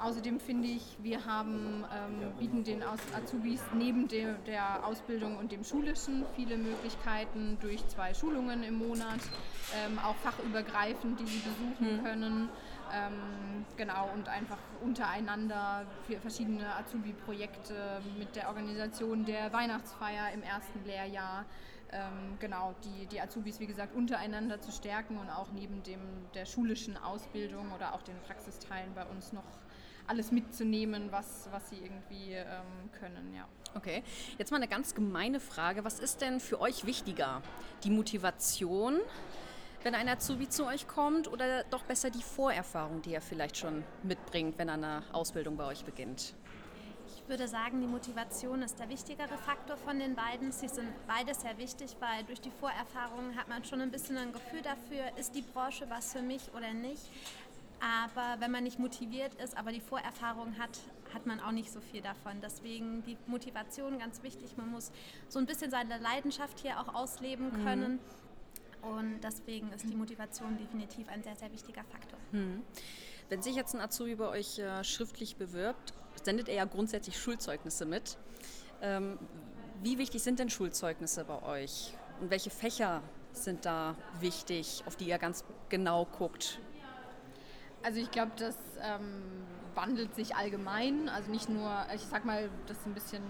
Außerdem 0.01 0.41
finde 0.41 0.69
ich, 0.69 0.83
wir 1.03 1.25
haben, 1.25 1.85
ähm, 1.95 2.33
bieten 2.39 2.65
den 2.65 2.83
Azubis 2.83 3.61
neben 3.75 4.09
de, 4.09 4.35
der 4.47 4.85
Ausbildung 4.85 5.39
und 5.39 5.53
dem 5.53 5.63
Schulischen 5.63 6.25
viele 6.35 6.57
Möglichkeiten 6.57 7.59
durch 7.61 7.87
zwei 7.89 8.13
Schulungen 8.13 8.65
im 8.65 8.79
Monat, 8.79 9.21
ähm, 9.75 9.99
auch 10.01 10.17
fachübergreifend, 10.17 11.21
die 11.21 11.27
sie 11.27 11.39
besuchen 11.39 11.99
mhm. 11.99 12.05
können. 12.05 12.49
Ähm, 12.93 13.65
genau, 13.77 14.11
und 14.15 14.29
einfach 14.29 14.59
untereinander 14.83 15.87
für 16.07 16.19
verschiedene 16.21 16.75
Azubi-Projekte 16.77 18.01
mit 18.19 18.37
der 18.37 18.49
Organisation 18.49 19.25
der 19.25 19.53
Weihnachtsfeier 19.53 20.33
im 20.33 20.43
ersten 20.43 20.85
Lehrjahr. 20.85 21.45
Ähm, 21.93 22.37
genau, 22.41 22.75
die, 22.85 23.07
die 23.07 23.21
Azubis, 23.21 23.61
wie 23.61 23.67
gesagt, 23.67 23.95
untereinander 23.95 24.61
zu 24.61 24.73
stärken 24.73 25.17
und 25.19 25.31
auch 25.31 25.49
neben 25.53 25.83
dem, 25.85 26.01
der 26.35 26.45
schulischen 26.45 26.97
Ausbildung 26.97 27.71
oder 27.73 27.95
auch 27.95 28.03
den 28.03 28.17
Praxisteilen 28.27 28.93
bei 28.95 29.05
uns 29.07 29.33
noch 29.33 29.45
alles 30.07 30.33
mitzunehmen, 30.33 31.11
was, 31.11 31.49
was 31.51 31.71
sie 31.71 31.79
irgendwie 31.79 32.33
ähm, 32.33 32.91
können, 32.99 33.35
ja. 33.35 33.47
Okay, 33.75 34.03
jetzt 34.39 34.51
mal 34.51 34.59
eine 34.59 34.69
ganz 34.69 34.95
gemeine 34.95 35.41
Frage. 35.41 35.85
Was 35.85 35.99
ist 35.99 36.21
denn 36.21 36.41
für 36.41 36.61
euch 36.61 36.85
wichtiger? 36.85 37.43
Die 37.83 37.91
Motivation 37.91 39.01
wenn 39.85 39.95
ein 39.95 40.09
Azubi 40.09 40.49
zu 40.49 40.67
euch 40.67 40.89
kommt 40.89 41.29
oder 41.31 41.63
doch 41.65 41.83
besser 41.83 42.11
die 42.11 42.23
Vorerfahrung, 42.23 43.03
die 43.03 43.15
er 43.15 43.21
vielleicht 43.21 43.59
schon 43.59 43.85
mitbringt, 44.03 44.59
wenn 44.59 44.69
er 44.69 44.75
eine 44.75 45.03
Ausbildung 45.13 45.57
bei 45.57 45.67
euch 45.67 45.85
beginnt? 45.85 46.35
Ich 47.15 47.29
würde 47.29 47.47
sagen, 47.47 47.81
die 47.81 47.87
Motivation 47.87 48.63
ist 48.63 48.79
der 48.79 48.89
wichtigere 48.89 49.37
Faktor 49.37 49.77
von 49.77 49.99
den 49.99 50.15
beiden. 50.15 50.53
Sie 50.53 50.69
sind 50.69 50.89
beide 51.07 51.35
sehr 51.35 51.57
wichtig, 51.59 51.97
weil 52.01 52.25
durch 52.25 52.41
die 52.41 52.51
Vorerfahrung 52.51 53.37
hat 53.37 53.49
man 53.49 53.63
schon 53.65 53.83
ein 53.83 53.91
bisschen 53.91 54.17
ein 54.17 54.33
Gefühl 54.33 54.63
dafür, 54.63 55.17
ist 55.19 55.35
die 55.35 55.43
Branche 55.43 55.87
was 55.91 56.13
für 56.13 56.23
mich 56.23 56.51
oder 56.57 56.73
nicht. 56.73 57.11
Aber 57.81 58.41
wenn 58.41 58.51
man 58.51 58.65
nicht 58.65 58.79
motiviert 58.79 59.35
ist, 59.35 59.57
aber 59.57 59.71
die 59.71 59.81
Vorerfahrung 59.81 60.59
hat, 60.59 60.79
hat 61.13 61.27
man 61.27 61.41
auch 61.41 61.53
nicht 61.53 61.71
so 61.71 61.81
viel 61.81 62.01
davon. 62.01 62.41
Deswegen 62.43 63.03
die 63.05 63.19
Motivation 63.27 63.99
ganz 63.99 64.23
wichtig. 64.23 64.57
Man 64.57 64.71
muss 64.71 64.93
so 65.29 65.39
ein 65.39 65.47
bisschen 65.47 65.71
seine 65.71 65.99
Leidenschaft 65.99 66.61
hier 66.61 66.81
auch 66.81 66.95
ausleben 66.95 67.47
mhm. 67.53 67.65
können. 67.65 67.93
Mhm. 67.93 68.24
Und 68.91 69.21
deswegen 69.23 69.73
ist 69.73 69.85
die 69.89 69.97
Motivation 69.97 70.57
definitiv 70.59 71.09
ein 71.09 71.23
sehr, 71.23 71.37
sehr 71.37 71.51
wichtiger 71.53 71.85
Faktor. 71.85 72.19
Mhm. 72.33 72.63
Wenn 73.29 73.43
sich 73.43 73.55
jetzt 73.55 73.75
ein 73.75 73.81
Azubi 73.81 74.17
bei 74.17 74.29
euch 74.29 74.59
äh, 74.59 74.85
schriftlich 74.85 75.37
bewirbt, 75.37 75.95
sendet 76.23 76.49
er 76.49 76.55
ja 76.55 76.65
grundsätzlich 76.65 77.19
Schulzeugnisse 77.19 77.87
mit. 77.87 78.19
Ähm, 78.83 79.19
wie 79.83 79.99
wichtig 79.99 80.23
sind 80.23 80.39
denn 80.39 80.51
Schulzeugnisse 80.51 81.25
bei 81.25 81.43
euch? 81.43 81.95
Und 82.21 82.31
welche 82.31 82.51
Fächer 82.51 83.03
sind 83.33 83.65
da 83.65 83.97
wichtig, 84.21 84.85
auf 84.87 84.97
die 84.97 85.07
ihr 85.07 85.19
ganz 85.19 85.45
genau 85.69 86.05
guckt? 86.05 86.59
Also 87.83 88.01
ich 88.01 88.11
glaube, 88.11 88.33
das 88.37 88.57
ähm, 88.81 89.23
wandelt 89.75 90.15
sich 90.15 90.37
allgemein. 90.37 91.09
Also 91.09 91.31
nicht 91.31 91.49
nur, 91.49 91.87
ich 91.95 92.03
sag 92.03 92.25
mal, 92.25 92.51
das 92.67 92.79
ist 92.79 92.87
ein 92.87 92.95
bisschen 92.95 93.23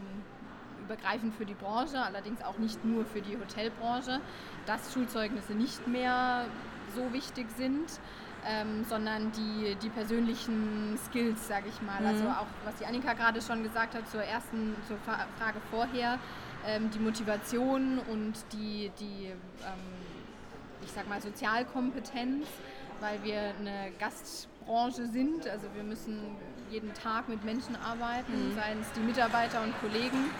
übergreifend 0.84 1.34
für 1.34 1.46
die 1.46 1.54
Branche, 1.54 2.00
allerdings 2.00 2.42
auch 2.42 2.58
nicht 2.58 2.84
nur 2.84 3.04
für 3.04 3.20
die 3.20 3.36
Hotelbranche, 3.36 4.20
dass 4.66 4.92
Schulzeugnisse 4.92 5.54
nicht 5.54 5.86
mehr 5.86 6.46
so 6.94 7.12
wichtig 7.12 7.46
sind 7.56 7.88
ähm, 8.46 8.84
sondern 8.88 9.32
die, 9.32 9.74
die 9.76 9.88
persönlichen 9.88 10.98
Skills, 11.06 11.48
sage 11.48 11.66
ich 11.68 11.82
mal. 11.82 11.96
Also 11.96 12.24
mhm. 12.24 12.28
Also 12.28 12.40
auch, 12.40 12.46
was 12.64 12.76
die 12.76 12.86
Annika 12.86 13.14
gerade 13.14 13.40
schon 13.42 13.62
gesagt 13.62 13.94
hat 13.94 14.08
zur 14.08 14.22
ersten 14.22 14.74
zur 14.86 14.96
Frage 14.98 15.58
vorher, 15.70 16.18
ähm, 16.66 16.90
die 16.90 16.98
Motivation 16.98 17.98
und 18.10 18.34
die, 18.52 18.90
die 18.98 19.26
ähm, 19.26 19.94
ich 20.84 20.92
sag 20.92 21.08
mal, 21.08 21.20
Sozialkompetenz, 21.20 22.46
weil 23.00 23.22
wir 23.22 23.54
eine 23.58 23.92
Gastbranche 23.98 25.06
sind. 25.06 25.48
Also 25.48 25.66
wir 25.74 25.82
müssen 25.82 26.20
jeden 26.70 26.92
Tag 26.94 27.28
mit 27.28 27.44
Menschen 27.44 27.76
arbeiten, 27.76 28.50
mhm. 28.50 28.54
seien 28.54 28.80
es 28.80 28.92
die 28.92 29.00
Mitarbeiter 29.00 29.62
und 29.62 29.78
Kollegen 29.80 30.30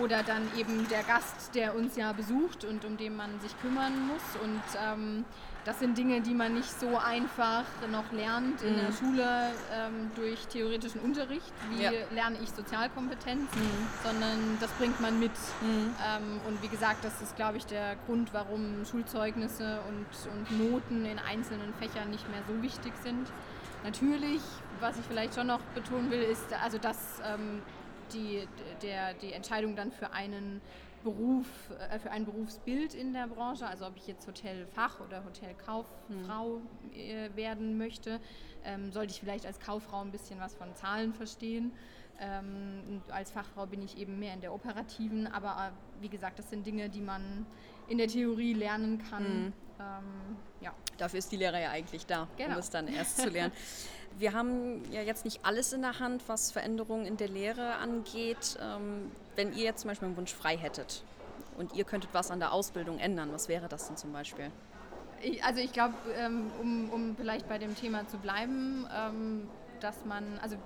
oder 0.00 0.22
dann 0.22 0.42
eben 0.56 0.86
der 0.88 1.02
Gast, 1.02 1.54
der 1.54 1.74
uns 1.74 1.96
ja 1.96 2.12
besucht 2.12 2.64
und 2.64 2.84
um 2.84 2.96
den 2.96 3.16
man 3.16 3.40
sich 3.40 3.58
kümmern 3.60 4.06
muss. 4.06 4.42
Und 4.42 4.62
ähm, 4.86 5.24
das 5.64 5.78
sind 5.78 5.98
Dinge, 5.98 6.20
die 6.22 6.34
man 6.34 6.54
nicht 6.54 6.70
so 6.80 6.96
einfach 6.96 7.64
noch 7.90 8.10
lernt 8.12 8.62
in 8.62 8.74
mhm. 8.74 8.80
der 8.80 8.92
Schule 8.92 9.50
ähm, 9.74 10.10
durch 10.14 10.46
theoretischen 10.46 11.00
Unterricht. 11.00 11.52
Wie 11.70 11.82
ja. 11.82 11.90
lerne 12.12 12.38
ich 12.42 12.50
Sozialkompetenz, 12.50 13.42
mhm. 13.54 13.86
sondern 14.02 14.58
das 14.60 14.70
bringt 14.72 15.00
man 15.00 15.20
mit. 15.20 15.32
Mhm. 15.60 15.94
Ähm, 16.06 16.40
und 16.48 16.62
wie 16.62 16.68
gesagt, 16.68 17.04
das 17.04 17.20
ist, 17.20 17.36
glaube 17.36 17.58
ich, 17.58 17.66
der 17.66 17.96
Grund, 18.06 18.32
warum 18.32 18.84
Schulzeugnisse 18.90 19.80
und, 19.88 20.06
und 20.32 20.72
Noten 20.72 21.04
in 21.04 21.18
einzelnen 21.18 21.74
Fächern 21.74 22.10
nicht 22.10 22.28
mehr 22.30 22.40
so 22.48 22.62
wichtig 22.62 22.92
sind. 23.02 23.28
Natürlich, 23.84 24.40
was 24.80 24.98
ich 24.98 25.04
vielleicht 25.06 25.34
schon 25.34 25.46
noch 25.46 25.60
betonen 25.74 26.10
will, 26.10 26.22
ist, 26.22 26.52
also 26.62 26.78
dass 26.78 26.96
ähm, 27.24 27.62
die, 28.12 28.46
der, 28.82 29.14
die 29.14 29.32
Entscheidung 29.32 29.76
dann 29.76 29.92
für 29.92 30.12
einen 30.12 30.60
Beruf, 31.02 31.46
äh, 31.90 31.98
für 31.98 32.10
ein 32.10 32.24
Berufsbild 32.24 32.94
in 32.94 33.12
der 33.12 33.26
Branche, 33.26 33.66
also 33.66 33.86
ob 33.86 33.96
ich 33.96 34.06
jetzt 34.06 34.26
Hotelfach 34.26 35.00
oder 35.00 35.24
Hotelkauffrau 35.24 36.60
äh, 36.94 37.30
werden 37.34 37.78
möchte, 37.78 38.20
ähm, 38.64 38.92
sollte 38.92 39.12
ich 39.12 39.20
vielleicht 39.20 39.46
als 39.46 39.58
Kauffrau 39.58 40.02
ein 40.02 40.10
bisschen 40.10 40.38
was 40.40 40.54
von 40.54 40.74
Zahlen 40.74 41.14
verstehen. 41.14 41.72
Ähm, 42.22 43.00
als 43.08 43.30
Fachfrau 43.30 43.66
bin 43.66 43.80
ich 43.80 43.96
eben 43.96 44.18
mehr 44.18 44.34
in 44.34 44.42
der 44.42 44.52
operativen, 44.52 45.26
aber 45.26 45.72
äh, 45.72 46.02
wie 46.02 46.10
gesagt, 46.10 46.38
das 46.38 46.50
sind 46.50 46.66
Dinge, 46.66 46.90
die 46.90 47.00
man 47.00 47.46
in 47.88 47.96
der 47.96 48.08
Theorie 48.08 48.52
lernen 48.52 48.98
kann. 48.98 49.44
Mhm. 49.44 49.52
Ähm, 49.80 50.36
ja. 50.60 50.72
Dafür 50.98 51.18
ist 51.18 51.32
die 51.32 51.36
Lehre 51.36 51.60
ja 51.60 51.70
eigentlich 51.70 52.06
da, 52.06 52.28
genau. 52.36 52.54
um 52.54 52.58
es 52.58 52.70
dann 52.70 52.86
erst 52.88 53.18
zu 53.18 53.28
lernen. 53.28 53.52
Wir 54.18 54.32
haben 54.32 54.82
ja 54.90 55.02
jetzt 55.02 55.24
nicht 55.24 55.44
alles 55.44 55.72
in 55.72 55.82
der 55.82 55.98
Hand, 55.98 56.22
was 56.26 56.50
Veränderungen 56.50 57.06
in 57.06 57.16
der 57.16 57.28
Lehre 57.28 57.76
angeht. 57.76 58.58
Ähm, 58.60 59.10
wenn 59.36 59.54
ihr 59.54 59.64
jetzt 59.64 59.82
zum 59.82 59.88
Beispiel 59.88 60.08
einen 60.08 60.16
Wunsch 60.16 60.34
frei 60.34 60.56
hättet 60.56 61.04
und 61.56 61.74
ihr 61.74 61.84
könntet 61.84 62.10
was 62.12 62.30
an 62.30 62.40
der 62.40 62.52
Ausbildung 62.52 62.98
ändern, 62.98 63.32
was 63.32 63.48
wäre 63.48 63.68
das 63.68 63.86
denn 63.86 63.96
zum 63.96 64.12
Beispiel? 64.12 64.50
Ich, 65.22 65.42
also 65.44 65.60
ich 65.60 65.72
glaube, 65.72 65.94
ähm, 66.16 66.50
um, 66.60 66.90
um, 66.90 67.16
vielleicht 67.16 67.48
bei 67.48 67.58
dem 67.58 67.76
Thema 67.76 68.06
zu 68.08 68.18
bleiben, 68.18 68.86
ähm, 68.94 69.48
dass 69.80 70.04
man, 70.04 70.38
also 70.42 70.56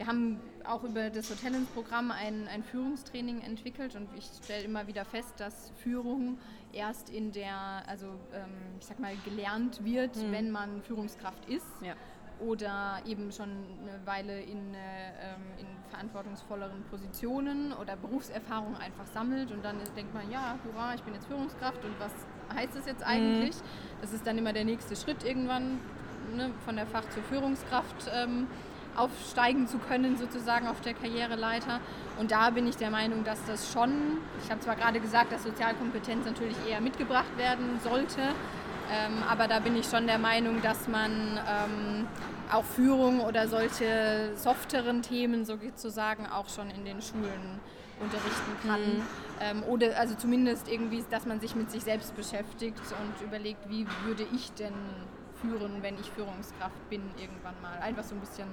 wir 0.00 0.06
haben 0.06 0.40
auch 0.64 0.82
über 0.82 1.10
das 1.10 1.28
Hotelins-Programm 1.28 2.10
ein, 2.10 2.48
ein 2.48 2.64
Führungstraining 2.64 3.42
entwickelt 3.42 3.96
und 3.96 4.08
ich 4.16 4.24
stelle 4.42 4.64
immer 4.64 4.86
wieder 4.86 5.04
fest, 5.04 5.34
dass 5.36 5.72
Führung 5.76 6.38
erst 6.72 7.10
in 7.10 7.32
der, 7.32 7.82
also 7.86 8.06
ähm, 8.32 8.48
ich 8.78 8.86
sag 8.86 8.98
mal, 8.98 9.12
gelernt 9.26 9.84
wird, 9.84 10.16
mhm. 10.16 10.32
wenn 10.32 10.50
man 10.50 10.82
Führungskraft 10.82 11.46
ist. 11.50 11.66
Ja 11.82 11.94
oder 12.42 13.02
eben 13.04 13.30
schon 13.32 13.50
eine 13.50 14.00
Weile 14.06 14.40
in, 14.40 14.72
äh, 14.72 15.10
ähm, 15.34 15.42
in 15.58 15.66
verantwortungsvolleren 15.90 16.84
Positionen 16.84 17.74
oder 17.74 17.96
Berufserfahrung 17.96 18.76
einfach 18.76 19.04
sammelt 19.12 19.52
und 19.52 19.62
dann 19.62 19.76
denkt 19.94 20.14
man, 20.14 20.30
ja, 20.30 20.58
hurra, 20.64 20.94
ich 20.94 21.02
bin 21.02 21.12
jetzt 21.12 21.26
Führungskraft 21.26 21.84
und 21.84 21.92
was 22.00 22.12
heißt 22.56 22.74
das 22.74 22.86
jetzt 22.86 23.02
eigentlich? 23.02 23.56
Mhm. 23.56 24.00
Das 24.00 24.14
ist 24.14 24.26
dann 24.26 24.38
immer 24.38 24.54
der 24.54 24.64
nächste 24.64 24.96
Schritt 24.96 25.22
irgendwann 25.22 25.80
ne, 26.34 26.50
von 26.64 26.76
der 26.76 26.86
Fach 26.86 27.04
zur 27.10 27.22
Führungskraft. 27.24 28.10
Ähm, 28.10 28.46
aufsteigen 29.00 29.66
zu 29.66 29.78
können, 29.78 30.16
sozusagen 30.16 30.68
auf 30.68 30.80
der 30.80 30.94
Karriereleiter. 30.94 31.80
Und 32.18 32.30
da 32.30 32.50
bin 32.50 32.66
ich 32.66 32.76
der 32.76 32.90
Meinung, 32.90 33.24
dass 33.24 33.38
das 33.46 33.72
schon, 33.72 34.18
ich 34.44 34.50
habe 34.50 34.60
zwar 34.60 34.76
gerade 34.76 35.00
gesagt, 35.00 35.32
dass 35.32 35.42
Sozialkompetenz 35.42 36.26
natürlich 36.26 36.56
eher 36.68 36.80
mitgebracht 36.80 37.36
werden 37.36 37.80
sollte, 37.82 38.20
ähm, 38.92 39.22
aber 39.28 39.46
da 39.46 39.60
bin 39.60 39.76
ich 39.76 39.86
schon 39.86 40.06
der 40.06 40.18
Meinung, 40.18 40.60
dass 40.62 40.88
man 40.88 41.10
ähm, 41.38 42.08
auch 42.52 42.64
Führung 42.64 43.20
oder 43.20 43.46
solche 43.48 44.32
softeren 44.34 45.02
Themen 45.02 45.44
sozusagen 45.44 46.26
auch 46.26 46.48
schon 46.48 46.70
in 46.70 46.84
den 46.84 47.00
Schulen 47.00 47.60
unterrichten 48.00 48.66
kann. 48.66 48.80
Mhm. 48.80 49.02
Ähm, 49.40 49.62
oder 49.64 49.98
also 49.98 50.14
zumindest 50.16 50.68
irgendwie, 50.68 51.04
dass 51.10 51.24
man 51.24 51.40
sich 51.40 51.54
mit 51.54 51.70
sich 51.70 51.84
selbst 51.84 52.16
beschäftigt 52.16 52.80
und 53.00 53.26
überlegt, 53.26 53.68
wie 53.68 53.86
würde 54.04 54.26
ich 54.34 54.52
denn 54.52 54.74
führen, 55.40 55.82
wenn 55.82 55.94
ich 55.98 56.10
Führungskraft 56.10 56.88
bin 56.90 57.02
irgendwann 57.18 57.54
mal. 57.62 57.78
Einfach 57.80 58.04
so 58.04 58.14
ein 58.14 58.20
bisschen 58.20 58.48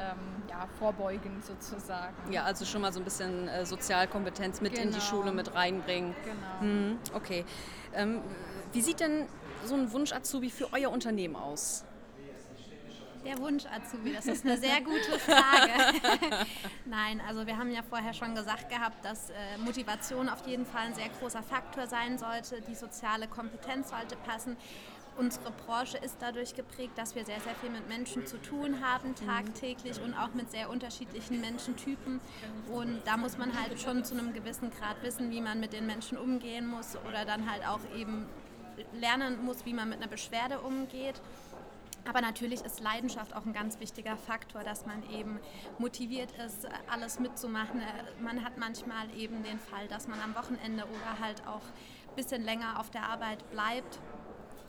ähm, 0.00 0.42
ja, 0.48 0.66
vorbeugend 0.78 1.44
sozusagen. 1.44 2.32
Ja, 2.32 2.44
also 2.44 2.64
schon 2.64 2.80
mal 2.80 2.92
so 2.92 3.00
ein 3.00 3.04
bisschen 3.04 3.48
äh, 3.48 3.64
Sozialkompetenz 3.64 4.60
mit 4.60 4.72
genau. 4.72 4.84
in 4.84 4.88
die 4.90 4.98
genau. 4.98 5.10
Schule 5.10 5.32
mit 5.32 5.54
reinbringen. 5.54 6.14
Genau. 6.24 6.72
Mhm, 6.72 6.98
okay. 7.14 7.44
Ähm, 7.94 8.20
wie 8.72 8.80
sieht 8.80 9.00
denn 9.00 9.26
so 9.64 9.74
ein 9.74 9.92
Wunsch-Azubi 9.92 10.50
für 10.50 10.72
euer 10.72 10.90
Unternehmen 10.90 11.36
aus? 11.36 11.84
Der 13.24 13.38
Wunsch-Azubi, 13.38 14.12
das 14.12 14.26
ist 14.26 14.44
eine 14.44 14.58
sehr 14.58 14.82
gute 14.82 15.18
Frage. 15.18 15.72
Nein, 16.84 17.22
also 17.26 17.46
wir 17.46 17.56
haben 17.56 17.70
ja 17.70 17.80
vorher 17.82 18.12
schon 18.12 18.34
gesagt 18.34 18.68
gehabt, 18.68 19.02
dass 19.02 19.30
äh, 19.30 19.56
Motivation 19.64 20.28
auf 20.28 20.46
jeden 20.46 20.66
Fall 20.66 20.88
ein 20.88 20.94
sehr 20.94 21.08
großer 21.08 21.42
Faktor 21.42 21.86
sein 21.86 22.18
sollte. 22.18 22.60
Die 22.60 22.74
soziale 22.74 23.26
Kompetenz 23.26 23.88
sollte 23.88 24.16
passen. 24.16 24.58
Unsere 25.16 25.52
Branche 25.52 25.96
ist 25.98 26.16
dadurch 26.20 26.54
geprägt, 26.54 26.98
dass 26.98 27.14
wir 27.14 27.24
sehr, 27.24 27.40
sehr 27.40 27.54
viel 27.54 27.70
mit 27.70 27.88
Menschen 27.88 28.26
zu 28.26 28.36
tun 28.42 28.84
haben, 28.84 29.14
tagtäglich 29.14 30.00
und 30.00 30.14
auch 30.14 30.34
mit 30.34 30.50
sehr 30.50 30.68
unterschiedlichen 30.70 31.40
Menschentypen. 31.40 32.20
Und 32.72 33.00
da 33.04 33.16
muss 33.16 33.38
man 33.38 33.56
halt 33.58 33.80
schon 33.80 34.04
zu 34.04 34.14
einem 34.14 34.32
gewissen 34.32 34.70
Grad 34.70 35.02
wissen, 35.02 35.30
wie 35.30 35.40
man 35.40 35.60
mit 35.60 35.72
den 35.72 35.86
Menschen 35.86 36.18
umgehen 36.18 36.66
muss 36.66 36.96
oder 37.08 37.24
dann 37.24 37.48
halt 37.48 37.66
auch 37.66 37.80
eben 37.96 38.26
lernen 38.92 39.44
muss, 39.44 39.64
wie 39.64 39.72
man 39.72 39.88
mit 39.88 39.98
einer 39.98 40.08
Beschwerde 40.08 40.60
umgeht. 40.60 41.20
Aber 42.06 42.20
natürlich 42.20 42.62
ist 42.62 42.80
Leidenschaft 42.80 43.34
auch 43.34 43.46
ein 43.46 43.52
ganz 43.52 43.80
wichtiger 43.80 44.16
Faktor, 44.16 44.62
dass 44.62 44.84
man 44.84 45.08
eben 45.10 45.38
motiviert 45.78 46.30
ist, 46.44 46.66
alles 46.90 47.18
mitzumachen. 47.18 47.80
Man 48.20 48.44
hat 48.44 48.58
manchmal 48.58 49.08
eben 49.16 49.42
den 49.42 49.58
Fall, 49.58 49.88
dass 49.88 50.06
man 50.08 50.20
am 50.20 50.34
Wochenende 50.34 50.84
oder 50.84 51.20
halt 51.20 51.46
auch 51.46 51.62
ein 51.62 52.16
bisschen 52.16 52.42
länger 52.42 52.78
auf 52.78 52.90
der 52.90 53.04
Arbeit 53.04 53.48
bleibt. 53.50 54.00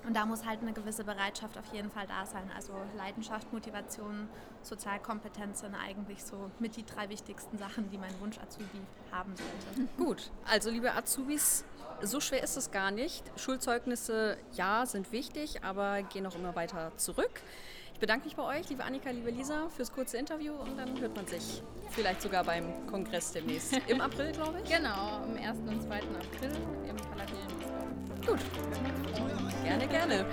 Und 0.06 0.16
da 0.16 0.26
muss 0.26 0.46
halt 0.46 0.62
eine 0.62 0.74
gewisse 0.74 1.04
Bereitschaft 1.04 1.58
auf 1.58 1.74
jeden 1.74 1.90
Fall 1.90 2.06
da 2.08 2.26
sein. 2.26 2.50
Also 2.56 2.74
Leidenschaft, 2.96 3.52
Motivation, 3.52 4.30
Sozialkompetenz 4.62 5.62
sind 5.62 5.76
eigentlich 5.76 6.24
so 6.24 6.52
mit 6.60 6.76
die 6.76 6.86
drei 6.86 7.10
wichtigsten 7.10 7.58
Sachen, 7.58 7.90
die 7.90 7.98
mein 7.98 8.20
Wunsch-Azubi 8.20 8.82
haben 9.12 9.34
sollte. 9.36 9.90
Gut, 9.98 10.32
also 10.46 10.70
liebe 10.70 10.94
Azubis, 10.94 11.66
so 12.02 12.20
schwer 12.20 12.44
ist 12.44 12.56
es 12.56 12.72
gar 12.72 12.92
nicht. 12.92 13.24
Schulzeugnisse, 13.40 14.38
ja, 14.54 14.86
sind 14.86 15.12
wichtig, 15.12 15.64
aber 15.64 16.04
gehen 16.04 16.26
auch 16.28 16.36
immer 16.36 16.56
weiter 16.56 16.92
zurück. 16.98 17.42
Ich 17.94 18.00
bedanke 18.00 18.26
mich 18.26 18.36
bei 18.36 18.44
euch, 18.44 18.70
liebe 18.70 18.84
Annika, 18.84 19.10
liebe 19.10 19.32
Lisa, 19.32 19.70
fürs 19.70 19.92
kurze 19.92 20.18
Interview 20.18 20.54
und 20.54 20.78
dann 20.78 21.00
hört 21.00 21.16
man 21.16 21.26
sich 21.26 21.64
vielleicht 21.92 22.22
sogar 22.22 22.44
beim 22.44 22.86
Kongress 22.88 23.32
demnächst. 23.32 23.74
Im 23.88 24.02
April, 24.02 24.34
glaube 24.34 24.60
ich. 24.62 24.70
Genau, 24.70 25.24
am 25.24 25.38
1. 25.38 25.60
und 25.60 25.82
2. 25.82 25.96
April 25.96 26.52
im 26.90 26.98
Palladium. 26.98 27.65
Gut. 28.26 28.40
Gerne, 29.64 29.88
gerne. 29.88 30.26